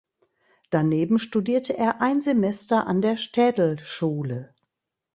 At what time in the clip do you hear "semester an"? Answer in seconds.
2.21-3.03